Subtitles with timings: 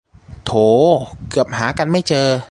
[0.45, 0.51] โถ
[1.29, 2.31] เกือบหากันไม่เจอ